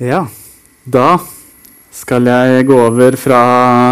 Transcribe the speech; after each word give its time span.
Ja, 0.00 0.22
da 0.88 1.18
skal 1.92 2.24
jeg 2.24 2.64
gå 2.70 2.76
over 2.86 3.12
fra 3.20 3.40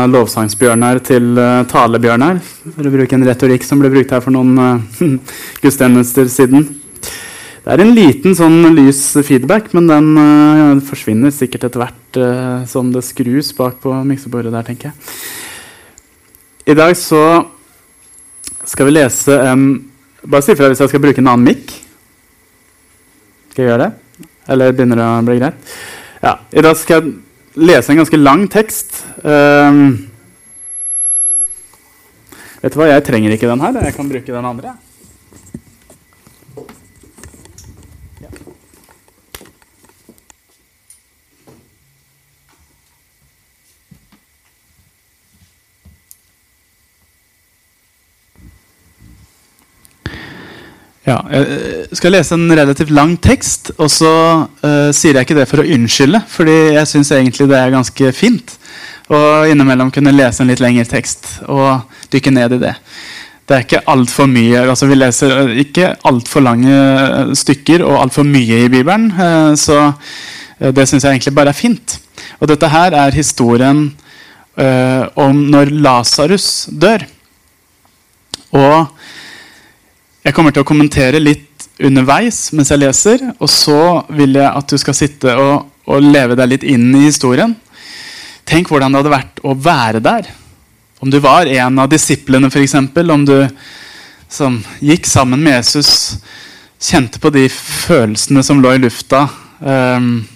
lovsangsbjørnar 0.09 1.03
til 1.05 1.35
uh, 1.37 1.67
talebjørnar, 1.69 2.39
for 2.41 2.89
å 2.89 2.93
bruke 2.95 3.13
en 3.13 3.27
retorikk 3.29 3.67
som 3.67 3.83
ble 3.83 3.91
brukt 3.93 4.15
her 4.17 4.23
for 4.25 4.33
noen 4.33 4.55
uh, 4.57 5.03
gudstjenester 5.61 6.31
siden. 6.33 6.65
Det 7.03 7.75
er 7.75 7.83
en 7.85 7.93
liten 7.93 8.33
sånn 8.39 8.71
lys 8.79 9.03
feedback, 9.21 9.69
men 9.77 9.91
den 9.91 10.09
uh, 10.17 10.81
forsvinner 10.89 11.35
sikkert 11.35 11.69
etter 11.69 11.85
hvert 11.85 12.21
uh, 12.25 12.65
som 12.73 12.89
det 12.95 13.05
skrus 13.05 13.53
bak 13.61 13.77
på 13.85 13.93
miksebordet 14.09 14.55
der, 14.57 14.65
tenker 14.65 14.89
jeg. 14.89 15.13
I 16.73 16.79
dag 16.81 16.97
så 16.97 17.23
skal 18.65 18.89
vi 18.89 18.97
lese 18.97 19.37
en 19.45 19.69
Bare 20.29 20.43
si 20.43 20.51
ifra 20.51 20.67
hvis 20.73 20.81
jeg 20.83 20.91
skal 20.91 21.01
bruke 21.01 21.21
en 21.23 21.29
annen 21.31 21.53
mikk. 21.53 21.71
Skal 23.53 23.63
jeg 23.63 23.71
gjøre 23.71 23.85
det? 23.85 24.27
Eller 24.51 24.73
begynner 24.75 24.99
det 24.99 25.07
å 25.07 25.23
bli 25.25 25.37
greit? 25.39 25.73
Ja, 26.23 26.39
I 26.51 26.63
dag 26.65 26.75
skal 26.79 26.99
jeg 26.99 27.13
lese 27.69 27.93
en 27.93 28.01
ganske 28.01 28.19
lang 28.19 28.49
tekst. 28.51 29.05
Um, 29.23 30.09
vet 32.63 32.75
du 32.75 32.79
hva, 32.81 32.89
jeg 32.91 33.05
trenger 33.07 33.35
ikke 33.35 33.51
den 33.51 33.63
her. 33.63 33.79
Jeg 33.87 33.95
kan 33.95 34.11
bruke 34.11 34.35
den 34.35 34.49
andre. 34.49 34.75
Ja, 51.09 51.23
jeg 51.33 51.97
skal 51.97 52.13
lese 52.13 52.37
en 52.37 52.51
relativt 52.53 52.91
lang 52.93 53.15
tekst, 53.25 53.71
og 53.81 53.89
så 53.89 54.13
uh, 54.45 54.89
sier 54.93 55.17
jeg 55.17 55.25
ikke 55.25 55.39
det 55.39 55.47
for 55.49 55.63
å 55.63 55.69
unnskylde, 55.77 56.21
fordi 56.29 56.57
jeg 56.75 56.91
syns 56.91 57.13
egentlig 57.17 57.47
det 57.49 57.57
er 57.57 57.73
ganske 57.73 58.11
fint 58.13 58.53
å 59.09 59.21
innimellom 59.49 59.89
kunne 59.95 60.13
lese 60.13 60.43
en 60.45 60.51
litt 60.53 60.61
lengre 60.61 60.85
tekst 60.85 61.39
og 61.49 61.87
dykke 62.13 62.33
ned 62.37 62.59
i 62.59 62.61
det. 62.67 62.75
Det 63.49 63.57
er 63.57 63.65
ikke 63.65 63.81
altfor 63.89 64.29
mye. 64.29 64.67
altså 64.69 64.91
Vi 64.91 64.99
leser 64.99 65.55
ikke 65.63 65.95
altfor 66.11 66.45
lange 66.45 66.75
stykker 67.41 67.87
og 67.87 68.03
altfor 68.03 68.29
mye 68.29 68.67
i 68.67 68.69
Bibelen, 68.69 69.09
uh, 69.17 69.57
så 69.57 69.79
uh, 69.89 70.69
det 70.77 70.85
syns 70.91 71.07
jeg 71.07 71.17
egentlig 71.17 71.33
bare 71.39 71.55
er 71.55 71.61
fint. 71.63 71.97
Og 72.37 72.53
dette 72.53 72.69
her 72.69 72.97
er 73.07 73.17
historien 73.17 73.89
om 74.59 75.37
når 75.53 75.69
Lasarus 75.71 76.67
dør. 76.83 77.05
Og 78.59 78.89
jeg 80.29 80.37
kommer 80.37 80.53
til 80.53 80.61
å 80.61 80.69
kommentere 80.69 81.21
litt 81.23 81.69
underveis 81.81 82.51
mens 82.53 82.69
jeg 82.73 82.83
leser. 82.83 83.23
Og 83.41 83.49
så 83.49 83.81
vil 84.13 84.37
jeg 84.37 84.49
at 84.49 84.69
du 84.69 84.77
skal 84.81 84.97
sitte 84.97 85.33
og, 85.41 85.71
og 85.89 86.05
leve 86.05 86.37
deg 86.37 86.53
litt 86.53 86.67
inn 86.69 86.91
i 86.99 87.07
historien. 87.07 87.55
Tenk 88.49 88.69
hvordan 88.69 88.93
det 88.93 89.01
hadde 89.01 89.15
vært 89.15 89.41
å 89.45 89.55
være 89.57 90.03
der. 90.05 90.29
Om 91.01 91.13
du 91.13 91.21
var 91.25 91.49
en 91.49 91.81
av 91.81 91.89
disiplene, 91.93 92.51
f.eks. 92.53 92.77
Om 92.77 93.25
du 93.29 93.39
som 94.29 94.59
gikk 94.85 95.09
sammen 95.09 95.41
med 95.41 95.57
Jesus, 95.57 96.19
kjente 96.77 97.21
på 97.23 97.33
de 97.33 97.47
følelsene 97.49 98.45
som 98.45 98.61
lå 98.61 98.75
i 98.77 98.83
lufta. 98.83 99.25
Um, 99.61 100.27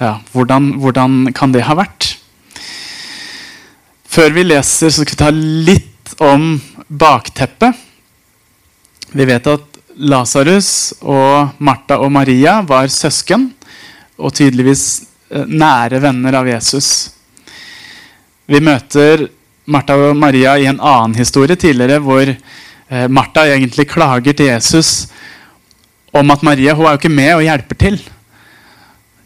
ja, 0.00 0.16
hvordan, 0.34 0.72
hvordan 0.82 1.20
kan 1.36 1.54
det 1.54 1.66
ha 1.68 1.76
vært? 1.78 2.16
Før 4.10 4.34
vi 4.34 4.48
leser, 4.48 4.90
så 4.90 5.04
skal 5.04 5.14
vi 5.14 5.22
ta 5.22 5.30
litt 5.70 6.16
om 6.24 6.56
bakteppet. 6.88 7.86
Vi 9.12 9.24
vet 9.24 9.46
at 9.46 9.76
Lasarus 9.96 10.70
og 11.00 11.60
Martha 11.62 11.98
og 12.02 12.10
Maria 12.12 12.58
var 12.66 12.88
søsken 12.92 13.48
og 14.16 14.34
tydeligvis 14.36 14.86
nære 15.30 16.00
venner 16.02 16.36
av 16.40 16.48
Jesus. 16.48 16.88
Vi 18.46 18.60
møter 18.62 19.26
Martha 19.66 19.96
og 19.98 20.16
Maria 20.18 20.56
i 20.58 20.68
en 20.70 20.78
annen 20.78 21.16
historie 21.18 21.56
tidligere, 21.58 21.98
hvor 22.02 22.28
eh, 22.28 23.06
Martha 23.08 23.46
egentlig 23.50 23.88
klager 23.90 24.36
til 24.36 24.52
Jesus 24.52 25.08
om 26.16 26.30
at 26.30 26.44
Maria 26.46 26.74
hun 26.74 26.86
er 26.86 26.94
jo 26.94 27.00
ikke 27.00 27.12
med 27.12 27.32
og 27.34 27.44
hjelper 27.44 27.80
til. 27.80 27.98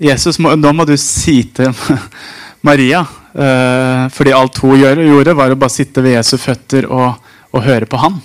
Jesus, 0.00 0.38
Nå 0.40 0.72
må 0.72 0.86
du 0.88 0.96
si 0.96 1.42
til 1.54 1.74
Maria, 2.68 3.04
eh, 3.34 4.06
fordi 4.12 4.32
alt 4.36 4.62
hun 4.64 4.80
gjorde, 4.80 5.36
var 5.36 5.52
å 5.52 5.60
bare 5.60 5.76
sitte 5.76 6.04
ved 6.04 6.16
Jesu 6.16 6.38
føtter 6.40 6.88
og, 6.88 7.20
og 7.52 7.64
høre 7.66 7.88
på 7.88 8.00
han. 8.00 8.16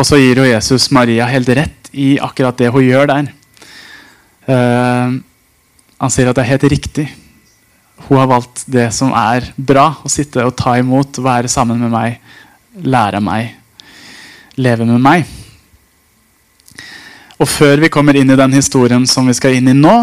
Og 0.00 0.06
så 0.08 0.16
gir 0.16 0.40
jo 0.40 0.48
Jesus 0.48 0.88
Maria 0.96 1.26
helt 1.28 1.50
rett 1.52 1.90
i 1.92 2.14
akkurat 2.22 2.56
det 2.56 2.70
hun 2.72 2.86
gjør 2.86 3.10
der. 3.10 3.26
Uh, 4.48 5.20
han 6.00 6.12
sier 6.12 6.30
at 6.30 6.38
det 6.38 6.46
er 6.46 6.52
helt 6.54 6.70
riktig. 6.72 7.04
Hun 8.06 8.16
har 8.16 8.30
valgt 8.30 8.64
det 8.72 8.86
som 8.96 9.12
er 9.12 9.50
bra. 9.56 9.90
Å 10.00 10.08
sitte 10.08 10.46
og 10.46 10.56
ta 10.56 10.78
imot, 10.80 11.20
være 11.20 11.52
sammen 11.52 11.82
med 11.84 11.92
meg, 11.92 12.16
lære 12.80 13.20
meg, 13.20 13.52
leve 14.56 14.88
med 14.88 15.04
meg. 15.04 15.28
Og 17.40 17.48
før 17.48 17.84
vi 17.84 17.92
kommer 17.92 18.16
inn 18.16 18.32
i 18.32 18.40
den 18.40 18.56
historien 18.56 19.04
som 19.08 19.28
vi 19.28 19.36
skal 19.36 19.58
inn 19.58 19.68
i 19.68 19.76
nå, 19.76 19.94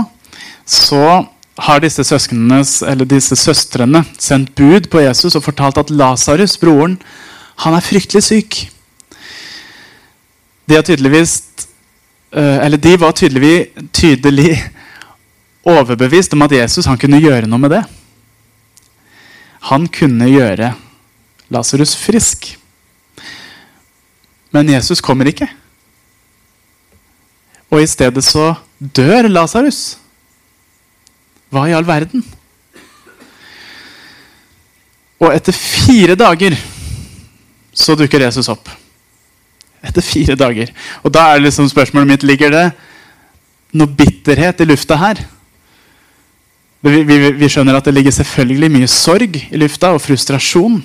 så 0.67 1.25
har 1.57 1.81
disse 1.81 2.05
disse 2.05 3.35
søstrene 3.41 4.05
sendt 4.21 4.53
bud 4.53 4.91
på 4.93 5.01
Jesus 5.01 5.33
og 5.33 5.45
fortalt 5.49 5.81
at 5.81 5.89
Lasarus, 5.89 6.57
broren, 6.61 6.99
han 7.65 7.73
er 7.73 7.85
fryktelig 7.85 8.27
syk. 8.29 8.65
De, 10.67 10.81
tydeligvis, 10.83 11.41
eh, 12.31 12.71
de 12.71 12.97
var 12.99 13.11
tydelig, 13.15 13.69
tydelig 13.95 14.57
overbevist 15.67 16.33
om 16.35 16.43
at 16.43 16.55
Jesus 16.55 16.87
kunne 16.99 17.21
gjøre 17.23 17.47
noe 17.47 17.61
med 17.63 17.75
det. 17.75 17.83
Han 19.71 19.87
kunne 19.91 20.29
gjøre 20.31 20.73
Lasarus 21.51 21.95
frisk. 21.95 22.57
Men 24.51 24.69
Jesus 24.71 25.01
kommer 25.03 25.27
ikke. 25.27 25.47
Og 27.71 27.81
i 27.83 27.87
stedet 27.87 28.23
så 28.23 28.53
dør 28.79 29.27
Lasarus. 29.31 29.97
Hva 31.51 31.67
i 31.67 31.75
all 31.75 31.87
verden? 31.87 32.23
Og 35.17 35.31
etter 35.33 35.55
fire 35.55 36.15
dager 36.19 36.55
så 37.73 37.95
dukker 37.97 38.27
Jesus 38.27 38.49
opp. 38.51 38.69
Etter 39.85 40.01
fire 40.05 40.35
dager. 40.39 40.71
Og 41.03 41.13
da 41.13 41.31
er 41.33 41.43
liksom 41.43 41.69
spørsmålet 41.69 42.09
mitt 42.09 42.25
ligger 42.25 42.53
det 42.53 42.67
noe 43.77 43.91
bitterhet 43.99 44.61
i 44.63 44.67
lufta 44.67 44.97
her. 44.99 45.21
Vi, 46.81 47.01
vi, 47.03 47.17
vi, 47.35 47.49
skjønner 47.49 47.77
at 47.77 47.87
det 47.87 47.95
ligger 47.95 48.13
selvfølgelig 48.15 48.69
mye 48.71 48.89
sorg 48.91 49.35
i 49.37 49.59
lufta 49.59 49.91
og 49.95 50.01
frustrasjon. 50.03 50.79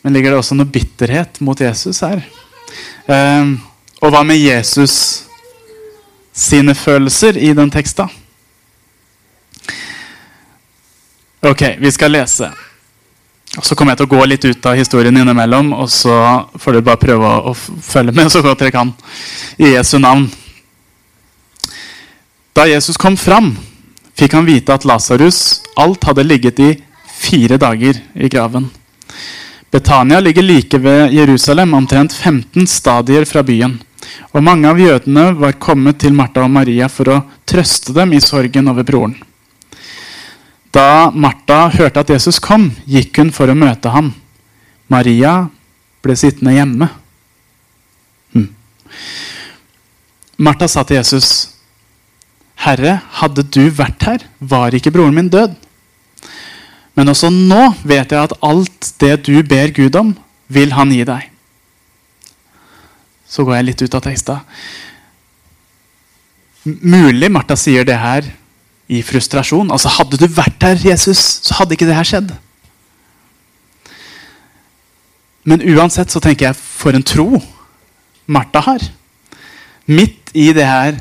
Men 0.00 0.16
ligger 0.16 0.32
det 0.32 0.40
også 0.40 0.56
noe 0.56 0.68
bitterhet 0.68 1.40
mot 1.44 1.60
Jesus 1.60 2.00
her? 2.04 2.22
Eh, 3.10 3.52
og 4.00 4.14
hva 4.14 4.22
med 4.24 4.40
Jesus 4.40 4.96
sine 6.32 6.74
følelser 6.78 7.36
i 7.36 7.52
den 7.56 7.72
teksta? 7.72 8.06
Ok, 11.42 11.62
vi 11.80 11.90
skal 11.92 12.12
lese. 12.12 12.50
Så 13.58 13.74
kommer 13.74 13.96
jeg 13.96 14.02
til 14.02 14.06
å 14.06 14.12
gå 14.12 14.26
litt 14.30 14.44
ut 14.46 14.66
av 14.70 14.76
historien 14.78 15.16
innimellom, 15.16 15.72
og 15.74 15.88
så 15.90 16.14
får 16.54 16.76
dere 16.76 16.86
bare 16.86 17.02
prøve 17.02 17.30
å, 17.30 17.50
å 17.50 17.82
følge 17.82 18.14
med 18.14 18.30
så 18.32 18.44
godt 18.46 18.62
dere 18.62 18.74
kan. 18.74 18.92
I 19.58 19.74
Jesu 19.74 19.98
navn. 19.98 20.28
Da 22.54 22.68
Jesus 22.70 22.98
kom 23.00 23.16
fram, 23.18 23.52
fikk 24.18 24.36
han 24.38 24.46
vite 24.46 24.74
at 24.74 24.86
Lasarus 24.86 25.60
alt 25.80 26.06
hadde 26.06 26.26
ligget 26.26 26.62
i 26.62 26.70
fire 27.20 27.58
dager 27.60 27.98
i 28.14 28.30
graven. 28.30 28.68
Betania 29.70 30.20
ligger 30.20 30.42
like 30.42 30.78
ved 30.78 31.12
Jerusalem, 31.14 31.74
omtrent 31.74 32.12
15 32.12 32.66
stadier 32.66 33.24
fra 33.24 33.42
byen. 33.46 33.76
Og 34.34 34.42
mange 34.42 34.70
av 34.70 34.78
jødene 34.78 35.30
var 35.38 35.58
kommet 35.62 36.00
til 36.02 36.14
Martha 36.14 36.42
og 36.46 36.50
Maria 36.54 36.88
for 36.90 37.10
å 37.10 37.18
trøste 37.46 37.94
dem 37.94 38.14
i 38.14 38.22
sorgen 38.22 38.70
over 38.70 38.86
broren. 38.86 39.14
Da 40.74 41.10
Martha 41.10 41.68
hørte 41.74 42.02
at 42.04 42.10
Jesus 42.12 42.38
kom, 42.42 42.70
gikk 42.86 43.18
hun 43.18 43.32
for 43.34 43.50
å 43.50 43.58
møte 43.58 43.90
ham. 43.90 44.12
Maria 44.90 45.48
ble 46.02 46.16
sittende 46.18 46.54
hjemme. 46.54 46.88
Hm. 48.34 48.46
Martha 50.38 50.68
sa 50.68 50.84
til 50.86 51.00
Jesus, 51.00 51.50
'Herre, 52.60 53.00
hadde 53.20 53.42
du 53.42 53.70
vært 53.70 54.02
her, 54.02 54.18
var 54.38 54.74
ikke 54.74 54.92
broren 54.92 55.14
min 55.14 55.28
død.' 55.28 55.56
Men 56.94 57.08
også 57.08 57.30
nå 57.30 57.74
vet 57.82 58.10
jeg 58.12 58.20
at 58.20 58.36
alt 58.42 58.92
det 59.00 59.26
du 59.26 59.42
ber 59.42 59.70
Gud 59.72 59.94
om, 59.96 60.16
vil 60.48 60.72
han 60.72 60.90
gi 60.90 61.04
deg. 61.06 61.30
Så 63.30 63.44
går 63.46 63.56
jeg 63.56 63.64
litt 63.64 63.82
ut 63.82 63.94
av 63.94 64.02
teksta. 64.02 64.40
Mulig 66.64 67.30
Martha 67.30 67.56
sier 67.56 67.86
det 67.88 67.96
her 67.96 68.26
i 68.90 69.02
frustrasjon. 69.06 69.70
Altså, 69.70 69.92
Hadde 69.94 70.18
du 70.18 70.26
vært 70.26 70.58
der, 70.62 70.80
Jesus, 70.90 71.20
så 71.46 71.60
hadde 71.60 71.76
ikke 71.76 71.86
det 71.88 71.96
her 71.96 72.08
skjedd. 72.08 72.32
Men 75.46 75.62
uansett 75.72 76.12
så 76.12 76.20
tenker 76.22 76.50
jeg 76.50 76.58
for 76.58 76.94
en 76.94 77.06
tro 77.06 77.40
Martha 78.30 78.62
har. 78.66 78.82
Midt 79.90 80.34
i 80.36 80.50
det 80.54 80.66
her 80.66 81.00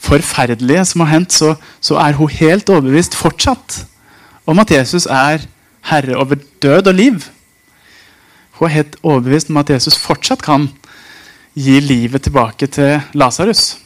forferdelige 0.00 0.84
som 0.88 1.04
har 1.04 1.12
hendt, 1.14 1.32
så, 1.32 1.54
så 1.80 2.00
er 2.00 2.16
hun 2.18 2.32
helt 2.32 2.68
overbevist 2.72 3.16
fortsatt 3.16 3.82
om 4.48 4.58
at 4.60 4.72
Jesus 4.72 5.06
er 5.06 5.44
herre 5.92 6.16
over 6.18 6.40
død 6.62 6.90
og 6.90 6.96
liv. 6.96 7.20
Hun 8.58 8.68
er 8.68 8.76
helt 8.80 8.96
overbevist 9.02 9.52
om 9.52 9.60
at 9.60 9.70
Jesus 9.70 9.96
fortsatt 10.00 10.42
kan 10.44 10.68
gi 11.54 11.78
livet 11.84 12.24
tilbake 12.26 12.66
til 12.66 13.00
Lasarus. 13.16 13.76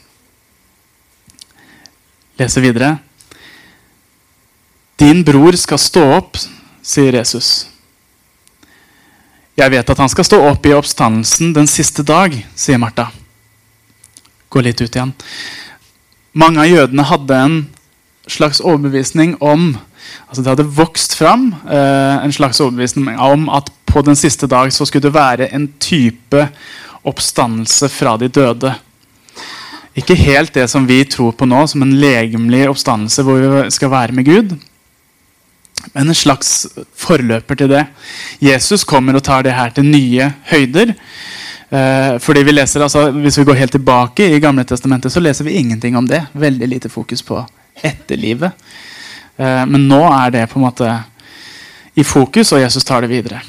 Leser 2.39 2.65
videre. 2.65 2.97
Din 5.01 5.25
bror 5.27 5.57
skal 5.59 5.81
stå 5.81 6.03
opp, 6.17 6.39
sier 6.85 7.17
Jesus. 7.19 7.67
Jeg 9.59 9.71
vet 9.71 9.91
at 9.91 10.01
han 10.03 10.11
skal 10.11 10.27
stå 10.27 10.41
opp 10.51 10.67
i 10.67 10.75
oppstandelsen 10.75 11.53
den 11.55 11.69
siste 11.71 12.03
dag, 12.07 12.35
sier 12.59 12.79
Martha. 12.83 13.09
Gå 14.51 14.63
litt 14.63 14.83
ut 14.83 14.91
igjen. 14.91 15.15
Mange 16.35 16.63
av 16.63 16.71
jødene 16.71 17.07
hadde 17.07 17.39
en 17.39 17.59
slags 18.31 18.63
overbevisning 18.63 19.37
om 19.43 19.75
altså 20.29 20.43
Det 20.43 20.51
hadde 20.51 20.75
vokst 20.77 21.15
fram 21.17 21.47
eh, 21.65 22.25
en 22.25 22.33
slags 22.35 22.61
overbevisning 22.61 23.17
om 23.21 23.47
at 23.49 23.71
på 23.89 24.03
den 24.05 24.17
siste 24.19 24.47
dag 24.51 24.73
så 24.75 24.85
skulle 24.87 25.07
det 25.07 25.15
være 25.15 25.49
en 25.55 25.69
type 25.81 26.43
oppstandelse 27.07 27.89
fra 27.93 28.17
de 28.21 28.29
døde. 28.29 28.75
Ikke 29.97 30.17
helt 30.19 30.55
det 30.55 30.67
som 30.71 30.87
vi 30.89 31.05
tror 31.07 31.33
på 31.39 31.47
nå, 31.47 31.63
som 31.71 31.85
en 31.87 31.95
legemlig 32.01 32.65
oppstandelse 32.69 33.25
hvor 33.25 33.43
vi 33.43 33.65
skal 33.75 33.93
være 33.93 34.17
med 34.17 34.29
Gud. 34.29 34.57
Men 35.93 36.09
en 36.09 36.15
slags 36.15 36.67
forløper 36.97 37.59
til 37.59 37.71
det. 37.71 37.85
Jesus 38.41 38.85
kommer 38.85 39.17
og 39.19 39.25
tar 39.25 39.45
det 39.45 39.55
her 39.55 39.71
til 39.75 39.85
nye 39.85 40.31
høyder. 40.51 40.95
Eh, 41.75 42.19
fordi 42.19 42.43
vi 42.43 42.53
leser, 42.53 42.83
altså, 42.83 43.11
Hvis 43.11 43.39
vi 43.39 43.45
går 43.45 43.55
helt 43.55 43.73
tilbake 43.73 44.37
i 44.37 44.41
Gamle 44.41 44.65
testamentet, 44.65 45.13
så 45.13 45.21
leser 45.21 45.45
vi 45.45 45.59
ingenting 45.59 45.97
om 45.97 46.07
det. 46.09 46.27
Veldig 46.33 46.69
lite 46.69 46.89
fokus 46.89 47.23
på 47.23 47.45
etterlivet. 47.83 48.53
Eh, 49.39 49.65
men 49.67 49.89
nå 49.89 50.05
er 50.13 50.31
det 50.31 50.49
på 50.49 50.59
en 50.59 50.67
måte 50.67 51.03
i 51.95 52.03
fokus, 52.03 52.53
og 52.53 52.61
Jesus 52.61 52.85
tar 52.85 53.01
det 53.01 53.11
videre. 53.11 53.41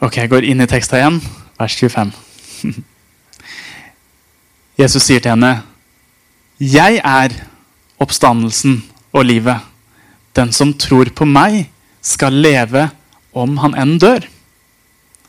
Ok, 0.00 0.16
Jeg 0.16 0.30
går 0.30 0.44
inn 0.44 0.60
i 0.60 0.66
teksta 0.66 0.96
igjen, 0.96 1.22
vers 1.58 1.74
25. 1.74 2.12
Jesus 4.78 5.02
sier 5.02 5.20
til 5.20 5.30
henne, 5.30 5.62
'Jeg 6.60 7.00
er 7.04 7.28
oppstandelsen 7.98 8.82
og 9.18 9.26
livet. 9.26 9.64
Den 10.36 10.52
som 10.54 10.72
tror 10.78 11.10
på 11.14 11.26
meg, 11.28 11.66
skal 12.00 12.32
leve 12.32 12.88
om 13.34 13.58
han 13.62 13.74
enn 13.74 13.98
dør.' 13.98 14.28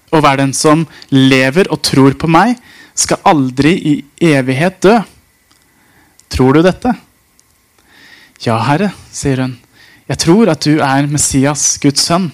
Og 0.09 0.23
hver 0.23 0.39
den 0.39 0.53
som 0.57 0.87
lever 1.13 1.69
og 1.69 1.83
tror 1.85 2.15
på 2.17 2.27
meg, 2.29 2.55
skal 2.97 3.21
aldri 3.29 3.73
i 3.77 3.93
evighet 4.25 4.81
dø. 4.81 4.95
Tror 6.29 6.57
du 6.57 6.63
dette? 6.65 6.93
Ja, 8.41 8.57
Herre, 8.65 8.91
sier 9.11 9.43
hun. 9.43 9.57
Jeg 10.09 10.21
tror 10.23 10.49
at 10.49 10.65
du 10.65 10.79
er 10.81 11.07
Messias, 11.07 11.77
Guds 11.81 12.01
sønn, 12.07 12.31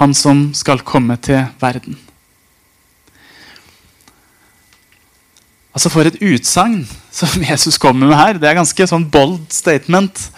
han 0.00 0.14
som 0.14 0.48
skal 0.56 0.82
komme 0.82 1.16
til 1.22 1.44
verden. 1.60 1.98
Altså 5.74 5.90
For 5.90 6.06
et 6.06 6.20
utsagn 6.22 6.84
som 7.14 7.42
Jesus 7.42 7.78
kommer 7.82 8.06
med 8.06 8.18
her. 8.18 8.38
Det 8.38 8.48
er 8.50 8.58
ganske 8.58 8.86
sånn 8.86 9.08
bold 9.10 9.40
statement. 9.54 10.28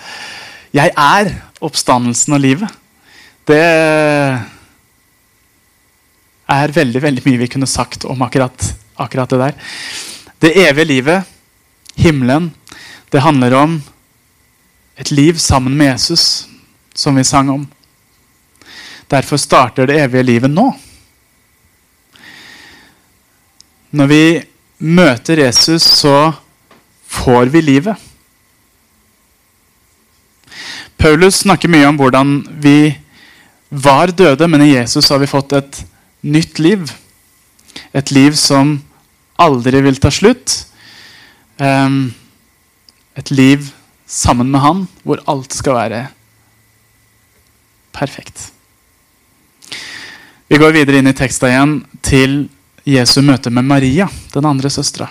Jeg 0.76 0.92
er 0.92 1.30
oppstandelsen 1.64 2.34
og 2.36 2.42
livet. 2.42 2.72
Det 3.48 3.62
er 6.52 6.74
veldig 6.76 7.00
veldig 7.00 7.22
mye 7.24 7.40
vi 7.40 7.48
kunne 7.48 7.68
sagt 7.70 8.04
om 8.04 8.20
akkurat, 8.26 8.74
akkurat 9.00 9.30
det 9.32 9.38
der. 9.40 9.54
Det 10.42 10.52
evige 10.66 10.90
livet, 10.90 11.30
himmelen, 11.96 12.50
det 13.08 13.24
handler 13.24 13.56
om 13.56 13.78
et 15.00 15.10
liv 15.10 15.38
sammen 15.40 15.72
med 15.78 15.94
Jesus, 15.94 16.46
som 16.94 17.16
vi 17.16 17.24
sang 17.24 17.50
om. 17.54 17.64
Derfor 19.08 19.40
starter 19.40 19.88
det 19.88 20.00
evige 20.02 20.26
livet 20.28 20.52
nå. 20.52 20.66
Når 23.96 24.12
vi 24.12 24.24
møter 24.78 25.40
Jesus, 25.46 25.82
så 26.02 26.34
får 27.08 27.48
vi 27.54 27.64
livet. 27.64 28.05
Paulus 30.96 31.42
snakker 31.44 31.70
mye 31.70 31.88
om 31.88 31.98
hvordan 32.00 32.38
vi 32.62 32.96
var 33.70 34.12
døde, 34.14 34.48
men 34.48 34.64
i 34.64 34.72
Jesus 34.74 35.08
har 35.12 35.20
vi 35.20 35.30
fått 35.30 35.52
et 35.56 35.80
nytt 36.26 36.60
liv. 36.62 36.88
Et 37.92 38.12
liv 38.14 38.36
som 38.38 38.78
aldri 39.40 39.82
vil 39.84 40.00
ta 40.00 40.10
slutt. 40.12 40.62
Um, 41.60 42.14
et 43.16 43.30
liv 43.32 43.70
sammen 44.06 44.50
med 44.52 44.62
han, 44.64 44.84
hvor 45.04 45.22
alt 45.28 45.54
skal 45.56 45.76
være 45.76 46.02
perfekt. 47.96 48.50
Vi 50.46 50.58
går 50.60 50.74
videre 50.76 51.00
inn 51.00 51.10
i 51.10 51.16
teksta 51.16 51.48
igjen 51.50 51.78
til 52.06 52.44
Jesu 52.86 53.18
møte 53.24 53.50
med 53.50 53.66
Maria, 53.66 54.06
den 54.34 54.46
andre 54.46 54.70
søstera. 54.70 55.08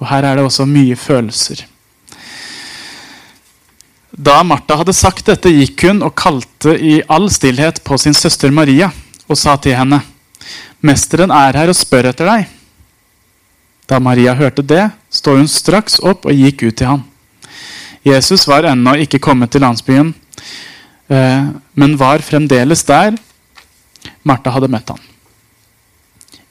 Og 0.00 0.08
Her 0.10 0.26
er 0.26 0.38
det 0.38 0.46
også 0.48 0.66
mye 0.66 0.96
følelser. 0.98 1.62
Da 4.20 4.42
Martha 4.44 4.76
hadde 4.76 4.92
sagt 4.92 5.30
dette, 5.30 5.48
gikk 5.48 5.86
hun 5.86 6.02
og 6.04 6.12
kalte 6.18 6.74
i 6.76 6.98
all 7.08 7.30
stillhet 7.32 7.78
på 7.86 7.96
sin 7.96 8.12
søster 8.12 8.52
Maria 8.52 8.90
og 9.30 9.38
sa 9.38 9.54
til 9.56 9.72
henne, 9.78 10.02
'Mesteren 10.82 11.32
er 11.32 11.56
her 11.56 11.68
og 11.72 11.76
spør 11.76 12.10
etter 12.10 12.28
deg.' 12.28 12.50
Da 13.88 13.98
Maria 13.98 14.34
hørte 14.34 14.62
det, 14.62 14.90
stod 15.10 15.38
hun 15.38 15.48
straks 15.48 15.96
opp 16.04 16.26
og 16.26 16.36
gikk 16.36 16.66
ut 16.68 16.76
til 16.76 16.86
ham. 16.86 17.04
Jesus 18.04 18.46
var 18.48 18.68
ennå 18.68 18.94
ikke 19.00 19.18
kommet 19.18 19.50
til 19.50 19.60
landsbyen, 19.64 20.12
eh, 21.08 21.48
men 21.74 21.96
var 21.96 22.18
fremdeles 22.18 22.84
der 22.84 23.16
Martha 24.22 24.50
hadde 24.50 24.68
møtt 24.68 24.88
ham. 24.88 25.00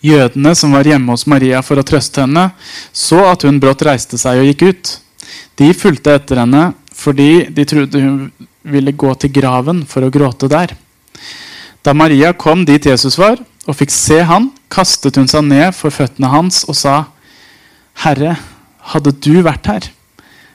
Jødene 0.02 0.56
som 0.56 0.72
var 0.72 0.84
hjemme 0.84 1.12
hos 1.12 1.28
Maria 1.28 1.62
for 1.62 1.78
å 1.78 1.86
trøste 1.86 2.22
henne, 2.22 2.52
så 2.94 3.30
at 3.30 3.44
hun 3.44 3.60
brått 3.60 3.86
reiste 3.86 4.18
seg 4.18 4.40
og 4.40 4.46
gikk 4.46 4.62
ut. 4.70 5.00
De 5.56 5.74
fulgte 5.74 6.16
etter 6.16 6.40
henne 6.40 6.74
fordi 7.00 7.48
de 7.56 7.66
trodde 7.68 8.02
hun 8.04 8.48
ville 8.68 8.92
gå 8.92 9.14
til 9.22 9.32
graven 9.34 9.86
for 9.88 10.04
å 10.04 10.12
gråte 10.12 10.50
der. 10.52 10.76
Da 11.86 11.96
Maria 11.96 12.34
kom 12.36 12.66
dit 12.68 12.86
Jesus 12.90 13.16
var, 13.20 13.40
og 13.68 13.78
fikk 13.78 13.94
se 13.94 14.20
han, 14.28 14.50
kastet 14.70 15.18
hun 15.20 15.30
seg 15.30 15.46
ned 15.48 15.72
for 15.78 15.94
føttene 15.94 16.32
hans 16.32 16.66
og 16.68 16.76
sa, 16.76 16.96
'Herre, 18.04 18.36
hadde 18.92 19.12
du 19.12 19.42
vært 19.44 19.68
her, 19.68 19.88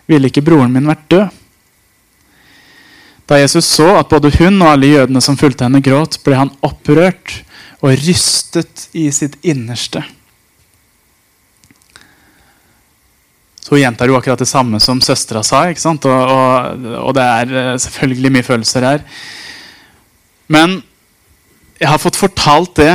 ville 0.06 0.28
ikke 0.28 0.44
broren 0.44 0.72
min 0.72 0.88
vært 0.88 1.08
død.' 1.08 1.32
Da 3.24 3.38
Jesus 3.40 3.64
så 3.64 3.96
at 3.96 4.10
både 4.12 4.34
hun 4.36 4.60
og 4.60 4.68
alle 4.74 4.90
jødene 4.92 5.20
som 5.24 5.36
fulgte 5.36 5.64
henne, 5.64 5.80
gråt, 5.80 6.18
ble 6.24 6.36
han 6.36 6.52
opprørt 6.60 7.40
og 7.80 7.96
rystet 8.04 8.88
i 8.92 9.08
sitt 9.10 9.38
innerste. 9.40 10.04
Så 13.64 13.78
gjentar 13.80 14.10
jo 14.10 14.18
akkurat 14.18 14.40
det 14.40 14.48
samme 14.48 14.80
som 14.82 15.00
søstera 15.00 15.40
sa. 15.46 15.62
ikke 15.70 15.80
sant? 15.80 16.04
Og, 16.04 16.32
og, 16.34 16.88
og, 17.00 17.12
det 17.16 17.24
er 17.24 17.52
eh, 17.60 17.76
selvfølgelig 17.80 18.32
mye 18.34 18.46
følelser 18.46 18.84
her. 18.84 19.04
Men 20.52 20.82
jeg 21.80 21.88
har 21.88 22.02
fått 22.02 22.20
fortalt 22.20 22.74
det. 22.76 22.92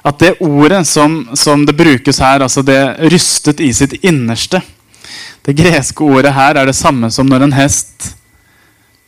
At 0.00 0.16
det 0.22 0.38
ordet 0.40 0.80
som, 0.88 1.26
som 1.36 1.66
det 1.68 1.76
brukes 1.76 2.22
her, 2.24 2.40
altså 2.40 2.64
det 2.64 2.78
rystet 3.12 3.60
i 3.60 3.68
sitt 3.76 3.92
innerste 4.00 4.62
Det 5.44 5.52
greske 5.56 6.04
ordet 6.04 6.32
her 6.34 6.56
er 6.56 6.66
det 6.66 6.74
samme 6.76 7.10
som 7.12 7.28
når 7.28 7.44
en 7.44 7.54
hest 7.54 8.14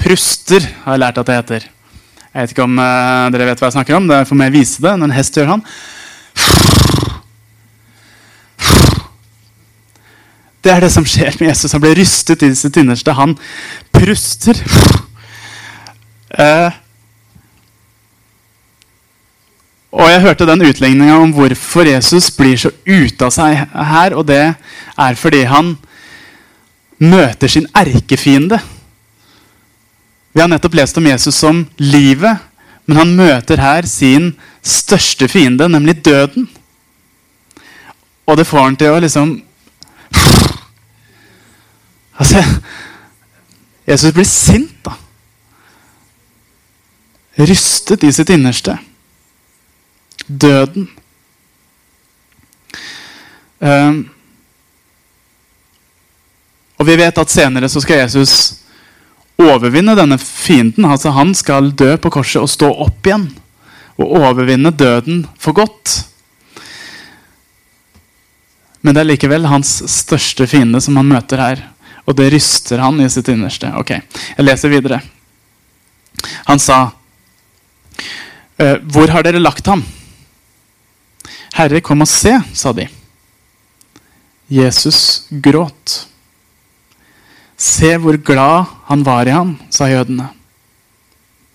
pruster, 0.01 0.65
har 0.85 0.97
jeg 0.97 1.03
lært 1.03 1.19
at 1.21 1.29
det 1.29 1.39
heter. 1.39 1.67
Jeg 2.33 2.45
vet 2.45 2.55
ikke 2.55 2.65
om 2.65 2.79
uh, 2.81 3.29
dere 3.33 3.49
vet 3.51 3.61
hva 3.61 3.69
jeg 3.69 3.77
snakker 3.77 3.97
om. 3.97 4.07
Det 4.09 4.21
er 4.21 4.29
for 4.29 4.41
meg 4.41 4.53
å 4.53 4.57
vise 4.57 4.85
det. 4.85 4.95
Når 4.99 5.11
en 5.11 5.17
hest 5.17 5.37
gjør 5.37 5.53
han. 5.55 5.67
Det 10.63 10.71
er 10.71 10.85
det 10.85 10.93
som 10.95 11.07
skjer 11.07 11.35
med 11.41 11.49
Jesus. 11.51 11.73
Han 11.75 11.83
blir 11.83 11.97
rystet 11.99 12.45
i 12.47 12.53
sitt 12.55 12.77
innerste. 12.79 13.15
Han 13.19 13.35
pruster. 13.95 14.59
Uh, 16.33 16.71
og 19.93 20.09
jeg 20.09 20.23
hørte 20.25 20.47
den 20.49 20.65
utlegninga 20.65 21.19
om 21.21 21.35
hvorfor 21.37 21.91
Jesus 21.91 22.31
blir 22.33 22.57
så 22.57 22.71
ute 22.87 23.27
av 23.27 23.35
seg 23.35 23.59
her. 23.75 24.15
Og 24.15 24.25
det 24.31 24.45
er 24.55 25.19
fordi 25.19 25.43
han 25.51 25.75
møter 27.03 27.51
sin 27.51 27.67
erkefiende. 27.75 28.61
Vi 30.33 30.41
har 30.41 30.49
nettopp 30.49 30.79
lest 30.79 30.97
om 30.97 31.07
Jesus 31.11 31.37
som 31.43 31.67
livet, 31.77 32.39
men 32.87 33.03
han 33.03 33.17
møter 33.19 33.61
her 33.61 33.87
sin 33.91 34.33
største 34.65 35.29
fiende, 35.29 35.69
nemlig 35.69 35.99
døden. 36.07 36.47
Og 38.25 38.39
det 38.39 38.47
får 38.49 38.63
han 38.65 38.79
til 38.79 38.95
å 38.95 39.03
liksom 39.03 39.35
Altså 42.23 42.43
Jesus 43.89 44.15
blir 44.15 44.29
sint, 44.29 44.77
da. 44.87 44.95
Rystet 47.43 48.05
i 48.07 48.13
sitt 48.15 48.31
innerste. 48.31 48.77
Døden. 50.29 50.87
Um, 53.59 54.05
Og 56.83 56.89
vi 56.89 56.97
vet 56.99 57.19
at 57.19 57.31
senere 57.31 57.69
så 57.71 57.79
skal 57.79 58.01
Jesus 58.03 58.57
overvinne 59.39 59.95
denne 59.95 60.17
fienden. 60.19 60.85
altså 60.85 61.13
Han 61.15 61.31
skal 61.35 61.71
dø 61.79 61.95
på 61.95 62.11
korset 62.11 62.43
og 62.43 62.51
stå 62.51 62.73
opp 62.83 63.07
igjen. 63.07 63.29
Og 64.03 64.17
overvinne 64.19 64.73
døden 64.75 65.21
for 65.39 65.55
godt. 65.55 66.01
Men 68.83 68.97
det 68.97 69.05
er 69.05 69.11
likevel 69.13 69.47
hans 69.47 69.77
største 69.87 70.49
fiende 70.51 70.81
som 70.83 70.99
han 70.99 71.07
møter 71.07 71.39
her. 71.39 71.63
Og 72.07 72.17
det 72.19 72.31
ryster 72.35 72.83
han 72.83 73.01
i 73.01 73.09
sitt 73.11 73.29
innerste. 73.31 73.71
Ok, 73.79 73.91
Jeg 73.91 74.45
leser 74.45 74.69
videre. 74.73 75.01
Han 76.47 76.59
sa, 76.59 76.93
«Eh, 78.59 78.77
'Hvor 78.79 79.09
har 79.09 79.23
dere 79.23 79.41
lagt 79.41 79.67
ham?' 79.67 79.85
'Herre, 81.55 81.81
kom 81.81 82.01
og 82.01 82.09
se', 82.09 82.43
sa 82.55 82.73
de. 82.73 82.89
Jesus 84.49 85.27
gråt. 85.31 86.07
'Se 87.57 87.97
hvor 87.97 88.17
glad 88.17 88.67
han 88.85 89.03
var 89.03 89.27
i 89.27 89.31
ham', 89.31 89.59
sa 89.71 89.89
jødene. 89.89 90.29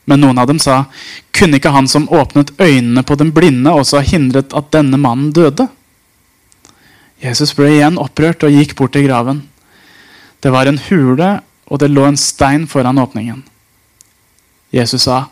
Men 0.06 0.22
noen 0.22 0.38
av 0.38 0.48
dem 0.48 0.60
sa, 0.60 0.86
'Kunne 1.32 1.60
ikke 1.60 1.72
han 1.72 1.88
som 1.88 2.08
åpnet 2.08 2.52
øynene 2.60 3.04
på 3.04 3.18
den 3.18 3.32
blinde, 3.32 3.70
også 3.70 3.98
ha 3.98 4.04
hindret 4.04 4.54
at 4.54 4.72
denne 4.72 4.98
mannen 4.98 5.32
døde?' 5.32 5.70
Jesus 7.22 7.54
ble 7.54 7.72
igjen 7.74 7.98
opprørt 7.98 8.44
og 8.44 8.54
gikk 8.54 8.76
bort 8.76 8.94
til 8.94 9.08
graven. 9.08 9.42
Det 10.42 10.52
var 10.54 10.70
en 10.70 10.80
hule, 10.90 11.30
og 11.68 11.80
det 11.82 11.90
lå 11.92 12.06
en 12.08 12.20
stein 12.20 12.68
foran 12.70 13.00
åpningen. 13.02 13.44
Jesus 14.72 15.04
sa, 15.04 15.26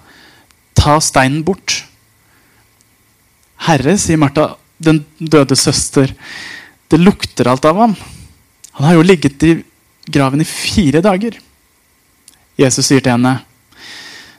'Ta 0.76 1.00
steinen 1.00 1.44
bort'. 1.44 1.84
Herre, 3.58 3.98
sier 3.98 4.18
Martha, 4.18 4.56
den 4.78 5.06
døde 5.20 5.56
søster, 5.56 6.14
det 6.90 7.00
lukter 7.00 7.48
alt 7.48 7.66
av 7.66 7.78
ham. 7.78 7.96
Han 8.74 8.88
har 8.88 8.94
jo 8.94 9.02
ligget 9.02 9.44
i 9.44 9.64
graven 10.12 10.42
i 10.42 10.48
fire 10.48 11.02
dager. 11.02 11.40
Jesus 12.58 12.86
sier 12.86 13.02
til 13.02 13.16
henne, 13.16 13.42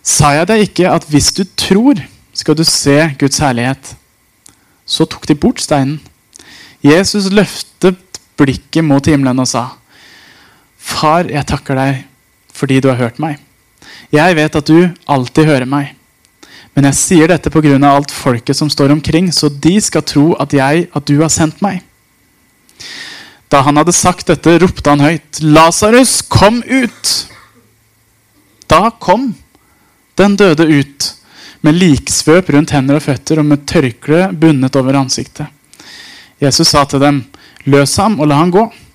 Sa 0.06 0.30
jeg 0.36 0.46
deg 0.46 0.60
ikke 0.68 0.90
at 0.94 1.06
hvis 1.10 1.32
du 1.34 1.42
tror, 1.58 1.98
skal 2.32 2.54
du 2.54 2.62
se 2.62 2.94
Guds 3.18 3.40
herlighet? 3.42 3.96
Så 4.86 5.02
tok 5.10 5.26
de 5.26 5.34
bort 5.34 5.58
steinen. 5.58 5.98
Jesus 6.84 7.26
løftet 7.34 7.98
blikket 8.38 8.86
mot 8.86 9.02
himmelen 9.02 9.42
og 9.42 9.48
sa, 9.50 9.64
Far, 10.86 11.26
jeg 11.30 11.46
takker 11.48 11.78
deg 11.78 12.04
fordi 12.56 12.80
du 12.80 12.88
har 12.88 13.00
hørt 13.00 13.18
meg. 13.20 13.36
Jeg 14.14 14.36
vet 14.38 14.56
at 14.56 14.70
du 14.70 14.86
alltid 15.12 15.48
hører 15.48 15.68
meg. 15.68 15.90
Men 16.76 16.88
jeg 16.90 16.98
sier 16.98 17.32
dette 17.32 17.50
pga. 17.52 17.76
alt 17.88 18.12
folket 18.12 18.56
som 18.56 18.70
står 18.70 18.92
omkring, 18.92 19.32
så 19.32 19.48
de 19.48 19.80
skal 19.80 20.02
tro 20.02 20.34
at 20.40 20.52
jeg, 20.52 20.88
at 20.94 21.04
du 21.04 21.20
har 21.20 21.32
sendt 21.32 21.60
meg. 21.64 21.82
Da 23.48 23.62
han 23.62 23.76
hadde 23.76 23.92
sagt 23.92 24.28
dette, 24.28 24.58
ropte 24.58 24.90
han 24.90 25.00
høyt, 25.00 25.40
'Lasarus, 25.40 26.22
kom 26.22 26.62
ut!' 26.62 27.26
Da 28.68 28.90
kom 28.90 29.34
den 30.18 30.36
døde 30.36 30.66
ut, 30.66 31.14
med 31.62 31.74
liksvøp 31.74 32.50
rundt 32.50 32.70
hender 32.70 32.98
og 32.98 33.02
føtter 33.02 33.38
og 33.38 33.46
med 33.46 33.66
tørkle 33.66 34.32
bundet 34.34 34.76
over 34.76 34.98
ansiktet. 34.98 35.46
Jesus 36.40 36.68
sa 36.68 36.84
til 36.84 37.00
dem, 37.00 37.24
'Løs 37.66 37.96
ham 37.96 38.20
og 38.20 38.28
la 38.28 38.36
ham 38.36 38.50
gå.' 38.50 38.85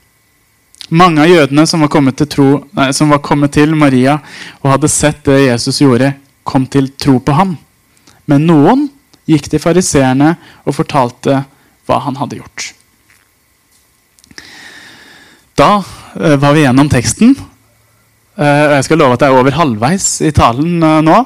Mange 0.91 1.23
av 1.23 1.29
jødene 1.31 1.63
som 1.69 1.85
var, 1.85 2.11
tro, 2.27 2.47
nei, 2.75 2.89
som 2.91 3.13
var 3.13 3.21
kommet 3.23 3.53
til 3.55 3.71
Maria 3.79 4.17
og 4.59 4.73
hadde 4.73 4.89
sett 4.91 5.21
det 5.23 5.45
Jesus 5.45 5.79
gjorde, 5.79 6.09
kom 6.43 6.65
til 6.67 6.89
tro 6.99 7.15
på 7.23 7.35
ham. 7.37 7.53
Men 8.27 8.43
noen 8.49 8.89
gikk 9.29 9.47
til 9.47 9.61
fariseerne 9.63 10.33
og 10.65 10.75
fortalte 10.75 11.45
hva 11.87 12.01
han 12.03 12.19
hadde 12.19 12.41
gjort. 12.41 12.67
Da 15.55 15.71
uh, 15.79 16.35
var 16.41 16.57
vi 16.57 16.65
gjennom 16.65 16.91
teksten. 16.91 17.37
Og 18.41 18.75
jeg 18.75 18.85
skal 18.87 18.97
love 18.99 19.15
at 19.15 19.23
jeg 19.23 19.31
er 19.31 19.37
over 19.37 19.55
halvveis 19.55 20.05
i 20.25 20.31
talen 20.35 20.79
uh, 20.81 20.99
nå. 21.03 21.17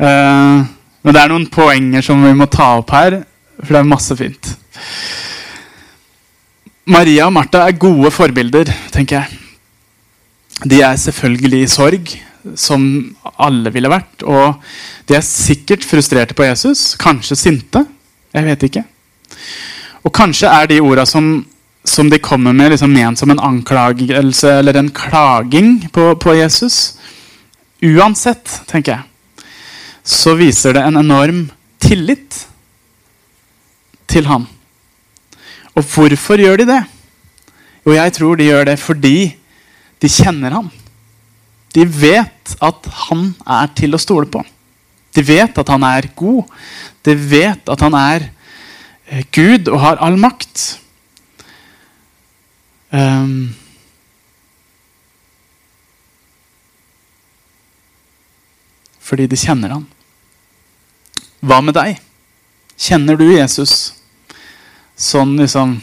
men 0.00 1.14
det 1.14 1.20
er 1.20 1.30
noen 1.30 1.48
poenger 1.52 2.04
som 2.06 2.22
vi 2.24 2.30
må 2.34 2.46
ta 2.48 2.72
opp 2.78 2.94
her, 2.94 3.18
for 3.60 3.74
det 3.74 3.82
er 3.82 3.90
masse 3.90 4.16
fint. 4.16 4.54
Maria 6.88 7.26
og 7.28 7.34
Martha 7.36 7.66
er 7.66 7.78
gode 7.78 8.10
forbilder, 8.14 8.70
tenker 8.92 9.20
jeg. 9.20 9.38
De 10.64 10.80
er 10.84 10.96
selvfølgelig 11.00 11.62
i 11.62 11.70
sorg, 11.70 12.12
som 12.56 12.82
alle 13.40 13.72
ville 13.72 13.90
vært. 13.92 14.24
Og 14.24 14.60
de 15.08 15.16
er 15.16 15.24
sikkert 15.24 15.84
frustrerte 15.86 16.36
på 16.36 16.46
Jesus. 16.48 16.94
Kanskje 17.00 17.38
sinte. 17.38 17.84
Jeg 18.34 18.46
vet 18.46 18.66
ikke. 18.68 18.84
Og 20.04 20.12
kanskje 20.16 20.48
er 20.48 20.68
de 20.70 20.80
orda 20.80 21.04
som, 21.08 21.44
som, 21.84 22.10
de 22.10 22.20
kommer 22.22 22.56
med, 22.56 22.72
liksom 22.72 22.92
ment 22.94 23.20
som 23.20 23.32
en 23.32 23.42
anklagelse 23.50 24.52
eller 24.60 24.78
en 24.80 24.90
klaging 24.94 25.90
på, 25.92 26.14
på 26.16 26.36
Jesus. 26.38 26.96
Uansett, 27.84 28.60
tenker 28.68 28.98
jeg, 28.98 29.46
så 30.04 30.34
viser 30.36 30.76
det 30.76 30.84
en 30.84 31.00
enorm 31.00 31.44
tillit 31.80 32.44
til 34.10 34.26
ham. 34.28 34.48
Og 35.76 35.84
hvorfor 35.86 36.40
gjør 36.40 36.62
de 36.62 36.68
det? 36.72 36.80
Jo, 37.86 37.94
jeg 37.96 38.12
tror 38.16 38.36
de 38.36 38.48
gjør 38.48 38.66
det 38.68 38.78
fordi 38.80 39.16
de 40.00 40.08
kjenner 40.10 40.56
ham. 40.56 40.70
De 41.74 41.84
vet 41.86 42.56
at 42.60 42.88
han 43.06 43.30
er 43.46 43.70
til 43.78 43.94
å 43.94 44.00
stole 44.02 44.26
på. 44.30 44.42
De 45.14 45.22
vet 45.26 45.58
at 45.58 45.70
han 45.70 45.84
er 45.86 46.10
god. 46.18 46.50
De 47.06 47.14
vet 47.14 47.72
at 47.72 47.84
han 47.84 47.96
er 47.98 48.26
eh, 49.06 49.24
Gud 49.34 49.70
og 49.70 49.80
har 49.82 50.02
all 50.02 50.18
makt. 50.20 50.66
Um, 52.90 53.52
fordi 58.98 59.28
de 59.30 59.38
kjenner 59.38 59.76
han. 59.76 59.86
Hva 61.40 61.60
med 61.64 61.78
deg? 61.78 62.00
Kjenner 62.80 63.18
du 63.18 63.28
Jesus? 63.30 63.99
Sånn 65.00 65.36
liksom 65.40 65.78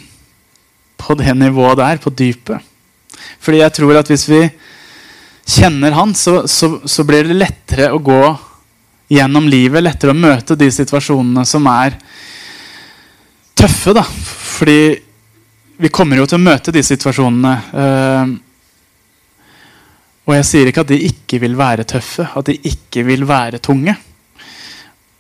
På 0.98 1.14
det 1.18 1.34
nivået 1.38 1.78
der, 1.78 2.00
på 2.02 2.10
dypet. 2.10 2.64
Fordi 3.40 3.60
jeg 3.62 3.74
tror 3.78 4.00
at 4.00 4.10
hvis 4.10 4.26
vi 4.30 4.40
kjenner 5.48 5.94
Han, 5.94 6.16
så, 6.18 6.48
så, 6.48 6.82
så 6.86 7.06
blir 7.08 7.28
det 7.28 7.38
lettere 7.38 7.92
å 7.94 8.02
gå 8.02 8.24
gjennom 9.14 9.48
livet. 9.48 9.86
Lettere 9.86 10.12
å 10.12 10.18
møte 10.18 10.58
de 10.60 10.68
situasjonene 10.74 11.46
som 11.48 11.70
er 11.72 11.96
tøffe. 13.58 13.94
da. 13.96 14.04
Fordi 14.58 14.80
vi 15.78 15.94
kommer 15.94 16.18
jo 16.18 16.26
til 16.28 16.40
å 16.40 16.44
møte 16.44 16.74
de 16.74 16.84
situasjonene. 16.84 17.54
Uh, 17.72 18.36
og 20.28 20.36
jeg 20.36 20.50
sier 20.50 20.70
ikke 20.70 20.84
at 20.84 20.92
de 20.92 21.00
ikke 21.08 21.40
vil 21.40 21.56
være 21.56 21.86
tøffe, 21.88 22.26
at 22.28 22.50
de 22.50 22.58
ikke 22.68 23.06
vil 23.08 23.24
være 23.30 23.62
tunge. 23.64 23.94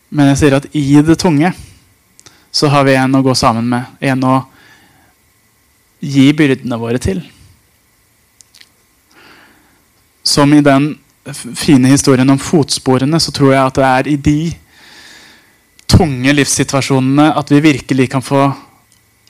Men 0.10 0.34
jeg 0.34 0.39
sier 0.42 0.58
at 0.58 0.68
i 0.75 0.88
det 1.06 1.16
tunge 1.22 1.54
så 2.58 2.68
har 2.74 2.88
vi 2.88 2.96
en 2.98 3.14
å 3.14 3.22
gå 3.22 3.36
sammen 3.38 3.68
med. 3.70 3.98
En 4.02 4.24
å 4.26 4.38
gi 6.02 6.32
byrdene 6.34 6.80
våre 6.82 6.98
til. 7.02 7.20
Som 10.26 10.56
i 10.58 10.64
den 10.66 10.96
fine 11.36 11.92
historien 11.92 12.34
om 12.34 12.42
fotsporene, 12.42 13.20
så 13.22 13.34
tror 13.36 13.54
jeg 13.54 13.62
at 13.62 13.78
det 13.78 13.86
er 13.92 14.10
i 14.10 14.18
de 14.30 14.40
tunge 15.88 16.34
livssituasjonene 16.34 17.30
at 17.38 17.54
vi 17.54 17.62
virkelig 17.70 18.10
kan 18.16 18.26
få 18.26 18.48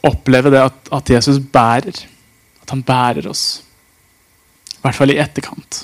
oppleve 0.07 0.53
det 0.53 0.63
at, 0.63 0.81
at 0.95 1.15
Jesus 1.17 1.43
bærer. 1.43 1.99
At 2.63 2.71
han 2.71 2.85
bærer 2.85 3.27
oss. 3.27 3.45
I 4.77 4.83
hvert 4.85 5.01
fall 5.03 5.11
i 5.11 5.19
etterkant. 5.19 5.83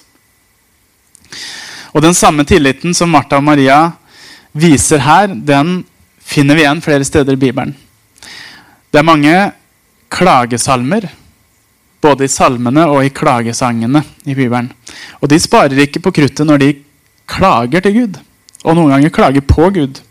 Og 1.92 2.06
den 2.08 2.16
samme 2.16 2.48
tilliten 2.48 2.96
som 2.96 3.12
Martha 3.12 3.42
og 3.42 3.50
Maria 3.52 3.82
viser 4.56 5.04
her, 5.04 5.34
den 5.34 5.82
finner 6.24 6.56
vi 6.56 6.64
igjen 6.64 6.82
flere 6.82 7.06
steder 7.06 7.36
i 7.36 7.42
Bibelen. 7.42 7.76
Det 8.92 9.02
er 9.02 9.08
mange 9.08 9.36
klagesalmer, 10.14 11.08
både 12.04 12.28
i 12.28 12.32
salmene 12.32 12.86
og 12.92 13.06
i 13.06 13.14
klagesangene 13.16 14.04
i 14.26 14.36
Bibelen. 14.36 14.70
Og 15.22 15.30
de 15.32 15.40
sparer 15.42 15.86
ikke 15.86 16.02
på 16.04 16.14
kruttet 16.14 16.48
når 16.48 16.62
de 16.62 16.72
klager 17.30 17.84
til 17.84 17.96
Gud, 17.98 18.20
og 18.64 18.78
noen 18.78 18.96
ganger 18.96 19.14
klager 19.14 19.46
på 19.48 19.70
Gud. 19.74 20.02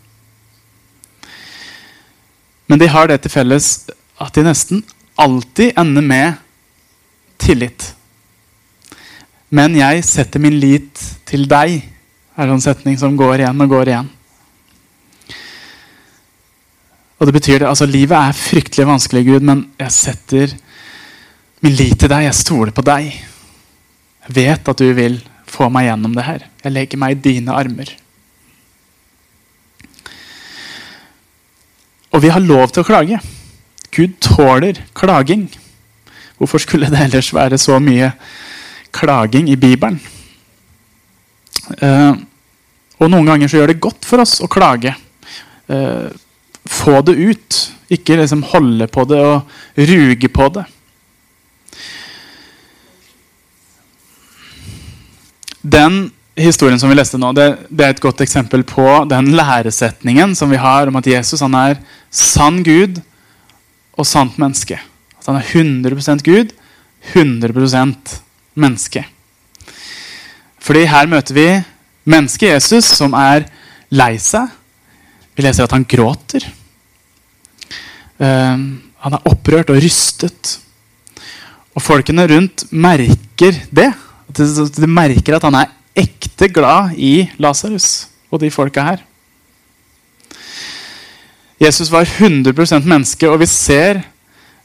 Men 2.67 2.81
de 2.81 2.89
har 2.89 3.09
det 3.09 3.21
til 3.23 3.33
felles 3.33 3.67
at 4.21 4.33
de 4.35 4.45
nesten 4.45 4.83
alltid 5.19 5.77
ender 5.77 6.05
med 6.05 6.39
tillit. 7.41 7.91
Men 9.53 9.75
jeg 9.77 10.03
setter 10.07 10.41
min 10.41 10.55
lit 10.57 11.01
til 11.29 11.45
deg, 11.49 11.83
er 12.33 12.49
en 12.49 12.63
setning 12.63 12.97
som 12.97 13.17
går 13.17 13.43
igjen 13.43 13.61
og 13.61 13.69
går 13.69 13.91
igjen. 13.91 14.09
Og 17.23 17.29
det 17.29 17.37
betyr 17.37 17.61
det, 17.61 17.67
altså 17.69 17.85
Livet 17.87 18.17
er 18.19 18.35
fryktelig 18.35 18.83
vanskelig, 18.83 19.21
Gud, 19.23 19.43
men 19.47 19.61
jeg 19.79 19.95
setter 19.95 20.53
min 21.63 21.71
lit 21.71 21.95
til 21.95 22.09
deg. 22.11 22.25
Jeg 22.25 22.35
stoler 22.35 22.73
på 22.75 22.83
deg. 22.83 23.13
Jeg 24.25 24.33
vet 24.35 24.71
at 24.73 24.81
du 24.81 24.89
vil 24.91 25.15
få 25.47 25.69
meg 25.71 25.85
gjennom 25.87 26.17
det 26.17 26.25
her. 26.27 26.41
Jeg 26.65 26.73
legger 26.75 26.99
meg 26.99 27.15
i 27.15 27.21
dine 27.29 27.55
armer. 27.55 27.93
Og 32.11 32.25
vi 32.25 32.31
har 32.33 32.43
lov 32.43 32.73
til 32.73 32.83
å 32.83 32.89
klage. 32.89 33.21
Gud 33.95 34.19
tåler 34.19 34.81
klaging. 34.91 35.45
Hvorfor 36.41 36.59
skulle 36.59 36.91
det 36.91 37.05
ellers 37.05 37.31
være 37.31 37.61
så 37.61 37.79
mye 37.79 38.11
klaging 38.91 39.47
i 39.47 39.55
Bibelen? 39.63 40.01
Eh, 41.79 42.11
og 42.99 43.15
noen 43.15 43.31
ganger 43.31 43.47
så 43.47 43.61
gjør 43.61 43.71
det 43.71 43.79
godt 43.87 44.11
for 44.11 44.27
oss 44.27 44.41
å 44.43 44.51
klage. 44.51 44.91
Eh, 45.71 46.11
få 46.73 47.01
det 47.05 47.15
ut. 47.17 47.59
Ikke 47.93 48.17
liksom 48.17 48.43
holde 48.49 48.87
på 48.91 49.05
det 49.09 49.19
og 49.21 49.41
ruge 49.77 50.29
på 50.33 50.49
det. 50.57 50.65
Den 55.63 56.11
historien 56.35 56.79
som 56.81 56.91
vi 56.91 56.97
leste 56.97 57.19
nå, 57.21 57.31
det, 57.37 57.47
det, 57.69 57.85
er 57.85 57.93
et 57.93 58.03
godt 58.03 58.23
eksempel 58.25 58.65
på 58.67 58.85
den 59.09 59.31
læresetningen 59.37 60.33
som 60.35 60.51
vi 60.51 60.59
har 60.59 60.89
om 60.89 60.97
at 60.99 61.07
Jesus 61.07 61.43
han 61.45 61.55
er 61.55 61.77
sann 62.11 62.63
Gud 62.65 62.99
og 63.93 64.07
sant 64.09 64.39
menneske. 64.41 64.79
At 65.21 65.29
han 65.29 65.39
er 65.39 65.51
100% 65.53 66.25
Gud, 66.25 66.51
100% 67.13 68.17
menneske. 68.59 69.05
Fordi 70.63 70.83
her 70.89 71.07
møter 71.11 71.35
vi 71.35 71.47
mennesket 72.09 72.55
Jesus 72.55 72.89
som 72.97 73.15
er 73.15 73.47
lei 73.93 74.15
seg. 74.19 74.49
Vi 75.35 75.45
leser 75.45 75.65
at 75.65 75.75
han 75.75 75.87
gråter. 75.87 76.45
Uh, 78.23 78.79
han 79.03 79.15
er 79.17 79.27
opprørt 79.27 79.71
og 79.73 79.81
rystet. 79.83 80.57
Og 81.73 81.83
folkene 81.83 82.25
rundt 82.29 82.67
merker 82.71 83.57
det. 83.73 83.89
De, 84.33 84.87
merker 84.87 85.35
at 85.37 85.43
han 85.43 85.57
er 85.59 85.73
ekte 86.05 86.47
glad 86.53 86.95
i 86.95 87.27
Lasarus 87.41 88.07
og 88.31 88.41
de 88.41 88.51
folka 88.53 88.85
her. 88.85 89.03
Jesus 91.61 91.91
var 91.91 92.07
100% 92.07 92.87
menneske, 92.87 93.29
og 93.29 93.41
vi 93.43 93.47
ser 93.49 94.01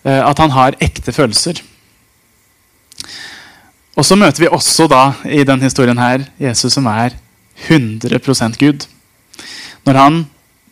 uh, 0.05 0.23
at 0.23 0.39
han 0.39 0.55
har 0.55 0.79
ekte 0.83 1.15
følelser. 1.15 1.61
Og 3.99 4.07
så 4.07 4.15
møter 4.15 4.45
vi 4.45 4.53
også 4.55 4.87
da 4.87 5.03
i 5.27 5.43
denne 5.43 5.67
historien 5.67 5.99
her 5.99 6.23
Jesus 6.39 6.77
som 6.77 6.87
er 6.87 7.17
100% 7.67 8.55
Gud. 8.61 8.87
Når 9.87 9.99
han 9.99 10.19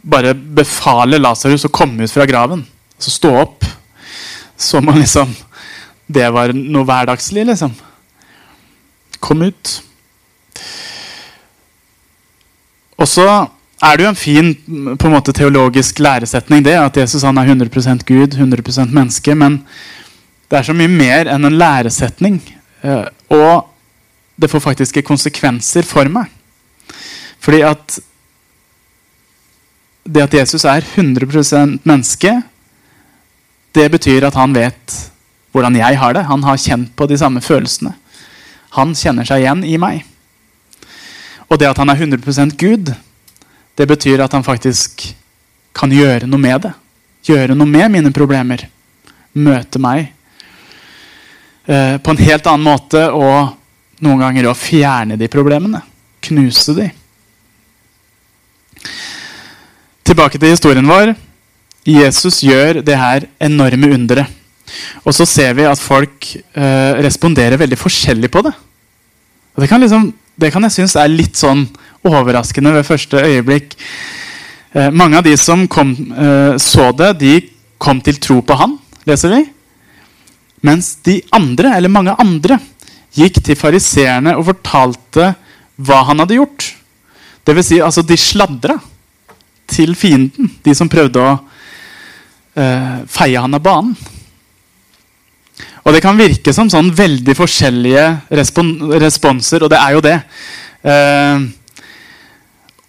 bare 0.06 0.34
befaler 0.34 1.18
Lasarus 1.18 1.66
å 1.66 1.72
komme 1.74 2.06
ut 2.06 2.12
fra 2.12 2.26
graven, 2.28 2.62
altså 2.96 3.12
stå 3.12 3.32
opp, 3.44 3.66
som 4.56 4.88
om 4.88 4.98
liksom 4.98 5.34
det 6.06 6.28
var 6.30 6.54
noe 6.54 6.86
hverdagslig, 6.86 7.46
liksom. 7.48 7.72
Kom 9.22 9.42
ut. 9.42 9.72
Og 12.96 13.08
så 13.10 13.26
er 13.82 13.98
det 13.98 14.06
jo 14.06 14.10
en 14.12 14.18
fin 14.18 14.52
på 14.96 15.08
en 15.08 15.16
måte, 15.16 15.34
teologisk 15.36 15.98
læresetning 16.00 16.64
det, 16.64 16.76
at 16.78 16.96
Jesus 17.02 17.26
han 17.26 17.38
er 17.38 17.50
100% 17.50 18.06
Gud, 18.08 18.38
100% 18.38 18.94
menneske. 18.94 19.34
Men 19.34 19.60
det 20.48 20.60
er 20.60 20.68
så 20.68 20.76
mye 20.76 20.92
mer 20.92 21.32
enn 21.32 21.48
en 21.48 21.58
læresetning. 21.58 22.38
Eh, 22.86 23.06
og 23.34 23.66
det 24.40 24.50
får 24.52 24.64
faktiske 24.64 25.02
konsekvenser 25.04 25.86
for 25.86 26.08
meg. 26.12 26.30
Fordi 27.42 27.62
at 27.66 27.98
det 30.06 30.22
at 30.22 30.34
Jesus 30.38 30.64
er 30.64 30.86
100% 30.86 31.80
menneske, 31.82 32.30
det 33.76 33.90
betyr 33.92 34.24
at 34.28 34.36
han 34.38 34.54
vet 34.56 34.96
hvordan 35.52 35.76
jeg 35.78 35.98
har 36.00 36.16
det. 36.16 36.26
Han 36.28 36.44
har 36.44 36.60
kjent 36.60 36.92
på 36.96 37.08
de 37.08 37.18
samme 37.20 37.42
følelsene. 37.44 37.92
Han 38.76 38.94
kjenner 38.96 39.28
seg 39.28 39.44
igjen 39.44 39.64
i 39.64 39.76
meg. 39.80 40.04
Og 41.46 41.60
det 41.60 41.68
at 41.70 41.78
han 41.80 41.92
er 41.92 42.00
100% 42.00 42.56
Gud, 42.58 42.90
det 43.76 43.86
betyr 43.88 44.24
at 44.24 44.32
han 44.34 44.44
faktisk 44.44 45.06
kan 45.76 45.92
gjøre 45.92 46.28
noe 46.28 46.40
med 46.40 46.66
det. 46.66 46.72
Gjøre 47.28 47.56
noe 47.56 47.68
med 47.68 47.92
mine 47.92 48.12
problemer. 48.14 48.64
Møte 49.36 49.80
meg 49.82 50.06
eh, 51.68 51.96
på 52.00 52.12
en 52.12 52.22
helt 52.24 52.48
annen 52.48 52.64
måte 52.64 53.02
og 53.12 53.52
noen 54.04 54.22
ganger 54.24 54.48
å 54.48 54.56
fjerne 54.56 55.18
de 55.20 55.28
problemene. 55.32 55.82
Knuse 56.24 56.74
de. 56.76 56.88
Tilbake 60.06 60.40
til 60.40 60.54
historien 60.54 60.88
vår. 60.88 61.12
Jesus 61.86 62.40
gjør 62.42 62.80
det 62.84 62.98
her 62.98 63.28
enorme 63.38 63.92
underet. 63.94 64.32
Og 65.06 65.14
så 65.14 65.26
ser 65.28 65.54
vi 65.54 65.66
at 65.68 65.80
folk 65.80 66.32
eh, 66.34 66.92
responderer 67.06 67.60
veldig 67.60 67.78
forskjellig 67.78 68.30
på 68.34 68.42
det. 68.46 68.52
Og 69.54 69.62
det 69.62 69.68
kan, 69.70 69.80
liksom, 69.80 70.10
det 70.36 70.50
kan 70.52 70.66
jeg 70.66 70.74
synes 70.74 70.96
er 70.98 71.12
litt 71.12 71.38
sånn 71.38 71.64
overraskende 72.06 72.74
ved 72.74 72.88
første 72.88 73.22
øyeblikk. 73.22 73.76
Eh, 74.74 74.90
mange 74.90 75.20
av 75.20 75.24
de 75.26 75.36
som 75.40 75.64
kom, 75.70 75.94
eh, 75.94 76.56
så 76.60 76.90
det, 76.98 77.12
de 77.22 77.34
kom 77.78 78.02
til 78.04 78.18
tro 78.20 78.40
på 78.44 78.58
han, 78.58 78.76
leser 79.08 79.32
vi. 79.32 79.44
Mens 80.66 80.96
de 81.06 81.20
andre, 81.36 81.76
eller 81.78 81.92
mange 81.92 82.16
andre, 82.20 82.58
gikk 83.16 83.40
til 83.46 83.56
fariseerne 83.56 84.34
og 84.36 84.48
fortalte 84.50 85.30
hva 85.76 86.02
han 86.10 86.20
hadde 86.20 86.40
gjort. 86.40 86.72
Vil 87.46 87.62
si, 87.62 87.78
altså, 87.80 88.02
de 88.02 88.18
sladra 88.18 88.74
til 89.70 89.94
fienden, 89.98 90.50
de 90.66 90.74
som 90.74 90.90
prøvde 90.90 91.22
å 91.22 91.36
uh, 92.58 93.04
feie 93.10 93.40
han 93.40 93.56
av 93.56 93.62
banen. 93.64 93.96
Og 95.86 95.94
det 95.94 96.02
kan 96.02 96.18
virke 96.18 96.50
som 96.54 96.70
sånn 96.70 96.88
veldig 96.96 97.36
forskjellige 97.38 98.06
respon 98.34 98.72
responser, 98.98 99.62
og 99.62 99.70
det 99.70 99.78
er 99.78 99.94
jo 99.94 100.02
det. 100.04 100.16
Uh, 100.82 101.46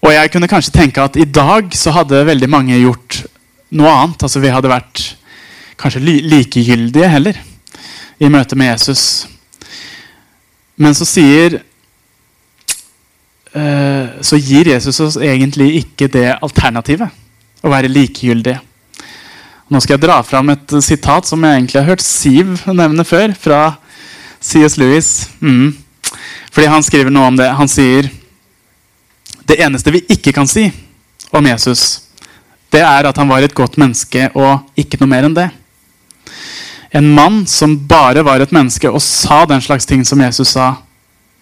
og 0.02 0.14
jeg 0.14 0.32
kunne 0.34 0.50
kanskje 0.50 0.74
tenke 0.74 1.04
at 1.04 1.18
i 1.20 1.28
dag 1.30 1.70
så 1.76 1.94
hadde 1.96 2.26
veldig 2.28 2.50
mange 2.50 2.78
gjort 2.80 3.22
noe 3.76 3.92
annet. 3.92 4.24
Altså 4.24 4.42
Vi 4.42 4.54
hadde 4.54 4.72
vært 4.72 5.04
kanskje 5.78 6.04
likegyldige 6.06 7.10
heller 7.12 7.40
i 8.18 8.30
møte 8.34 8.58
med 8.58 8.72
Jesus. 8.72 9.28
Men 10.78 10.96
så 10.98 11.06
sier 11.10 11.60
uh, 13.58 14.06
Så 14.22 14.38
gir 14.38 14.70
Jesus 14.70 15.00
oss 15.02 15.18
egentlig 15.18 15.84
ikke 15.84 16.10
det 16.14 16.30
alternativet. 16.36 17.14
Å 17.66 17.74
være 17.74 17.90
likegyldig. 17.90 18.58
Nå 19.68 19.82
skal 19.84 19.98
jeg 19.98 20.06
dra 20.06 20.22
fram 20.24 20.54
et 20.54 20.78
sitat 20.84 21.28
som 21.28 21.44
jeg 21.44 21.58
egentlig 21.60 21.82
har 21.82 21.90
hørt 21.90 22.04
Siv 22.06 22.54
nevne 22.72 23.04
før, 23.04 23.34
fra 23.36 23.62
C.S. 24.40 24.78
Lewis. 24.80 25.10
Mm. 25.42 25.76
Fordi 26.52 26.70
han 26.72 26.86
skriver 26.86 27.12
noe 27.12 27.28
om 27.28 27.40
det. 27.40 27.50
Han 27.58 27.68
sier 27.72 28.08
det 29.48 29.60
eneste 29.64 29.92
vi 29.92 30.06
ikke 30.12 30.34
kan 30.36 30.48
si 30.48 30.70
om 31.36 31.46
Jesus, 31.48 32.08
det 32.72 32.82
er 32.84 33.08
at 33.08 33.20
han 33.20 33.30
var 33.30 33.44
et 33.44 33.56
godt 33.56 33.78
menneske 33.80 34.30
og 34.36 34.80
ikke 34.80 35.00
noe 35.02 35.12
mer 35.12 35.28
enn 35.28 35.36
det. 35.36 35.48
En 36.96 37.08
mann 37.16 37.42
som 37.48 37.76
bare 37.88 38.24
var 38.28 38.44
et 38.44 38.54
menneske 38.56 38.90
og 38.92 39.04
sa 39.04 39.44
den 39.48 39.64
slags 39.64 39.88
ting 39.88 40.04
som 40.08 40.22
Jesus 40.24 40.56
sa, 40.56 40.74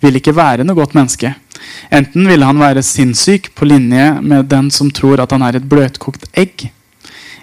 ville 0.01 0.21
ikke 0.21 0.35
være 0.35 0.65
noe 0.65 0.77
godt 0.77 0.93
menneske. 0.97 1.31
Enten 1.93 2.27
ville 2.29 2.45
han 2.45 2.61
være 2.61 2.83
sinnssyk 2.85 3.51
på 3.57 3.69
linje 3.69 4.09
med 4.21 4.49
den 4.51 4.69
som 4.73 4.89
tror 4.93 5.21
at 5.21 5.33
han 5.33 5.45
er 5.45 5.57
et 5.57 5.69
bløtkokt 5.69 6.27
egg. 6.33 6.67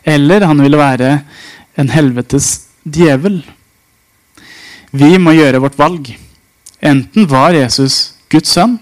Eller 0.04 0.46
han 0.46 0.62
ville 0.62 0.80
være 0.80 1.10
en 1.78 1.90
helvetes 1.92 2.68
djevel. 2.84 3.40
Vi 4.92 5.16
må 5.22 5.34
gjøre 5.36 5.62
vårt 5.62 5.78
valg. 5.78 6.10
Enten 6.82 7.28
var 7.30 7.54
Jesus 7.54 8.14
Guds 8.32 8.50
sønn, 8.52 8.78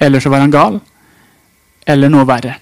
eller 0.00 0.20
så 0.20 0.32
var 0.32 0.42
han 0.42 0.54
gal. 0.54 0.80
Eller 1.88 2.10
noe 2.12 2.26
verre. 2.28 2.58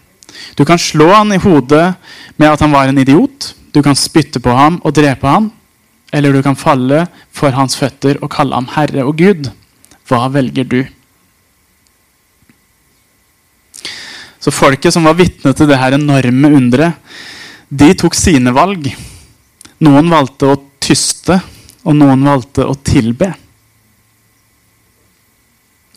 Du 0.57 0.65
kan 0.69 0.79
slå 0.79 1.09
han 1.15 1.33
i 1.33 1.41
hodet 1.41 1.95
med 2.37 2.51
at 2.51 2.63
han 2.63 2.75
var 2.75 2.91
en 2.91 3.01
idiot. 3.01 3.55
Du 3.73 3.83
kan 3.83 3.97
spytte 3.99 4.41
på 4.43 4.53
ham 4.55 4.79
og 4.85 4.95
drepe 4.97 5.27
ham. 5.27 5.51
Eller 6.15 6.33
du 6.33 6.43
kan 6.45 6.59
falle 6.59 7.07
for 7.35 7.57
hans 7.57 7.77
føtter 7.79 8.21
og 8.23 8.31
kalle 8.33 8.55
ham 8.55 8.69
Herre 8.77 9.05
og 9.09 9.17
Gud. 9.19 9.51
Hva 10.07 10.29
velger 10.33 10.69
du? 10.69 10.83
Så 14.39 14.53
folket 14.55 14.95
som 14.95 15.09
var 15.09 15.17
vitne 15.19 15.51
til 15.57 15.67
det 15.67 15.81
her 15.81 15.97
enorme 15.97 16.53
underet, 16.55 16.95
de 17.69 17.91
tok 17.99 18.15
sine 18.15 18.53
valg. 18.55 18.89
Noen 19.83 20.11
valgte 20.11 20.53
å 20.53 20.61
tyste, 20.83 21.41
og 21.87 21.97
noen 21.99 22.23
valgte 22.27 22.67
å 22.67 22.75
tilbe. 22.87 23.33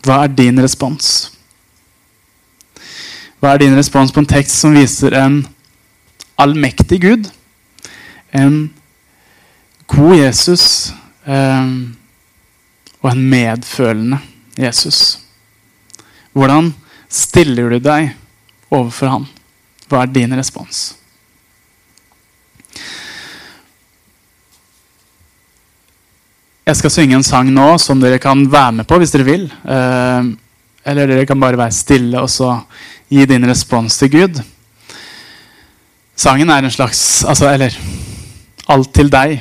Hva 0.04 0.24
er 0.24 0.34
din 0.34 0.60
respons? 0.62 1.30
Hva 3.40 3.54
er 3.54 3.62
din 3.62 3.76
respons 3.76 4.12
på 4.12 4.22
en 4.22 4.28
tekst 4.28 4.60
som 4.62 4.76
viser 4.76 5.16
en 5.16 5.40
allmektig 6.40 7.00
Gud? 7.04 7.30
En 8.36 8.68
god 9.90 10.14
Jesus 10.16 10.66
eh, 11.24 11.72
og 13.00 13.10
en 13.10 13.26
medfølende 13.32 14.20
Jesus. 14.60 15.18
Hvordan 16.36 16.72
stiller 17.10 17.72
du 17.74 17.80
deg 17.82 18.12
overfor 18.70 19.14
han? 19.16 19.28
Hva 19.90 20.04
er 20.04 20.12
din 20.14 20.36
respons? 20.36 20.99
Jeg 26.68 26.76
skal 26.76 26.92
synge 26.92 27.16
en 27.18 27.26
sang 27.26 27.48
nå 27.54 27.66
som 27.82 28.00
dere 28.02 28.20
kan 28.22 28.44
være 28.50 28.80
med 28.80 28.88
på 28.88 28.98
hvis 29.00 29.12
dere 29.14 29.26
vil. 29.26 29.46
Eh, 29.48 30.30
eller 30.90 31.10
dere 31.10 31.26
kan 31.28 31.40
bare 31.40 31.58
være 31.58 31.74
stille 31.74 32.20
og 32.20 32.30
så 32.30 32.54
gi 33.10 33.26
din 33.26 33.46
respons 33.48 33.96
til 34.00 34.12
Gud. 34.12 34.40
Sangen 36.20 36.50
er 36.52 36.64
en 36.64 36.72
slags 36.72 37.24
altså, 37.24 37.48
Eller 37.48 37.76
Alt 38.70 38.92
til 38.94 39.08
deg 39.10 39.40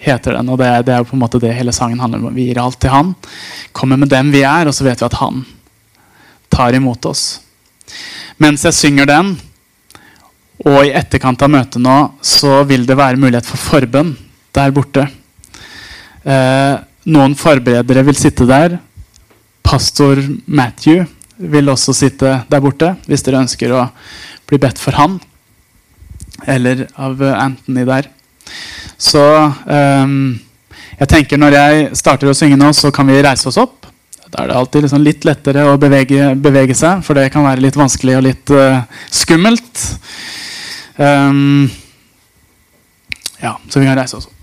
heter 0.00 0.34
den. 0.36 0.48
Og 0.50 0.58
det, 0.58 0.68
det 0.86 0.94
er 0.94 1.00
jo 1.00 1.08
på 1.08 1.16
en 1.16 1.22
måte 1.22 1.40
det 1.40 1.54
hele 1.56 1.72
sangen 1.72 2.00
handler 2.02 2.20
om. 2.20 2.34
Vi 2.34 2.48
gir 2.48 2.60
alt 2.60 2.80
til 2.82 2.92
Han. 2.92 3.14
Kommer 3.72 4.00
med 4.00 4.10
dem 4.12 4.32
vi 4.34 4.42
er, 4.44 4.68
og 4.68 4.74
så 4.76 4.84
vet 4.84 5.00
vi 5.00 5.06
at 5.06 5.20
Han 5.20 5.44
tar 6.50 6.76
imot 6.76 7.06
oss. 7.08 7.40
Mens 8.40 8.64
jeg 8.66 8.76
synger 8.76 9.08
den, 9.08 9.32
og 10.66 10.82
i 10.84 10.92
etterkant 10.96 11.40
av 11.44 11.52
møtet 11.52 11.80
nå, 11.80 11.96
så 12.20 12.60
vil 12.68 12.84
det 12.88 12.98
være 12.98 13.20
mulighet 13.20 13.48
for 13.48 13.60
forbønn 13.70 14.12
der 14.56 14.74
borte. 14.76 15.06
Eh, 16.24 16.76
noen 17.10 17.34
forberedere 17.38 18.04
vil 18.04 18.18
sitte 18.18 18.46
der. 18.48 18.76
Pastor 19.64 20.20
Matthew 20.46 21.06
vil 21.40 21.72
også 21.72 21.94
sitte 21.96 22.40
der 22.50 22.60
borte 22.60 22.92
hvis 23.08 23.24
dere 23.24 23.40
ønsker 23.40 23.72
å 23.72 23.86
bli 24.48 24.60
bedt 24.60 24.80
for 24.80 24.96
han. 24.98 25.18
Eller 26.48 26.86
av 27.00 27.20
eh, 27.22 27.36
Anthony 27.36 27.86
der. 27.88 28.10
Så 29.00 29.22
ehm, 29.70 30.40
jeg 30.98 31.08
tenker 31.08 31.40
når 31.40 31.56
jeg 31.56 31.84
starter 32.00 32.28
å 32.28 32.36
synge 32.36 32.58
nå, 32.60 32.72
så 32.76 32.90
kan 32.92 33.08
vi 33.08 33.20
reise 33.24 33.48
oss 33.48 33.60
opp. 33.60 33.86
Da 34.30 34.42
er 34.42 34.50
det 34.50 34.58
alltid 34.58 34.84
liksom 34.84 35.02
litt 35.02 35.24
lettere 35.26 35.64
å 35.66 35.78
bevege, 35.80 36.34
bevege 36.38 36.76
seg, 36.78 37.00
for 37.06 37.18
det 37.18 37.30
kan 37.34 37.46
være 37.46 37.64
litt 37.64 37.78
vanskelig 37.78 38.18
og 38.18 38.26
litt 38.28 38.52
uh, 38.54 38.82
skummelt. 39.10 39.80
Um, 41.00 41.66
ja, 43.40 43.56
så 43.66 43.80
vi 43.80 43.88
kan 43.88 43.98
reise 43.98 44.20
oss 44.20 44.28
opp. 44.28 44.39